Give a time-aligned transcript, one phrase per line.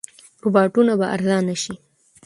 [0.43, 1.73] روباټونه به ارزانه شي.